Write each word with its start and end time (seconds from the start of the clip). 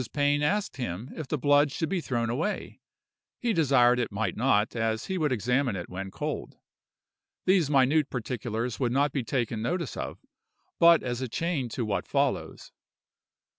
Pain 0.13 0.41
asked 0.41 0.77
him 0.77 1.11
if 1.15 1.27
the 1.27 1.37
blood 1.37 1.71
should 1.71 1.89
be 1.89 2.01
thrown 2.01 2.27
away: 2.31 2.79
he 3.39 3.53
desired 3.53 3.99
it 3.99 4.11
might 4.11 4.35
not, 4.35 4.75
as 4.75 5.05
he 5.05 5.15
would 5.15 5.31
examine 5.31 5.75
it 5.75 5.89
when 5.91 6.09
cold. 6.09 6.57
These 7.45 7.69
minute 7.69 8.09
particulars 8.09 8.79
would 8.79 8.91
not 8.91 9.11
be 9.11 9.23
taken 9.23 9.61
notice 9.61 9.95
of, 9.95 10.17
but 10.79 11.03
as 11.03 11.21
a 11.21 11.29
chain 11.29 11.69
to 11.69 11.85
what 11.85 12.07
follows. 12.07 12.71